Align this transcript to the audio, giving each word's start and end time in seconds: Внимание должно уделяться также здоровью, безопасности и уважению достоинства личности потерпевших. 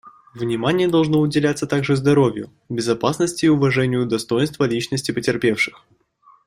Внимание 0.33 0.87
должно 0.87 1.19
уделяться 1.19 1.67
также 1.67 1.95
здоровью, 1.95 2.49
безопасности 2.69 3.45
и 3.45 3.49
уважению 3.49 4.07
достоинства 4.07 4.63
личности 4.63 5.11
потерпевших. 5.11 5.85